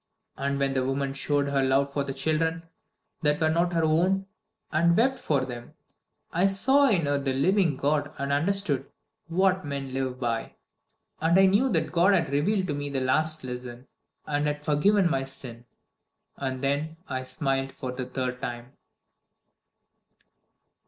[0.35, 2.65] And when the woman showed her love for the children
[3.21, 4.25] that were not her own,
[4.71, 5.75] and wept over them,
[6.31, 8.89] I saw in her the living God and understood
[9.27, 10.55] What men live by.
[11.21, 13.85] And I knew that God had revealed to me the last lesson,
[14.25, 15.65] and had forgiven my sin.
[16.35, 18.75] And then I smiled for the third time."